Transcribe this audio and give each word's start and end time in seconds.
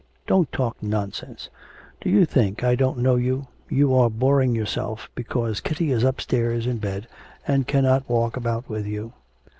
'Don't 0.25 0.51
talk 0.51 0.81
nonsense, 0.81 1.49
do 2.01 2.09
you 2.09 2.25
think 2.25 2.63
I 2.63 2.73
don't 2.73 2.97
know 2.97 3.17
you; 3.17 3.45
you 3.69 3.93
are 3.95 4.09
boring 4.09 4.55
yourself 4.55 5.11
because 5.13 5.61
Kitty 5.61 5.91
is 5.91 6.03
upstairs 6.03 6.65
in 6.65 6.79
bed 6.79 7.05
and 7.47 7.67
cannot 7.67 8.09
walk 8.09 8.35
about 8.35 8.67
with 8.67 8.87
you.' 8.87 9.13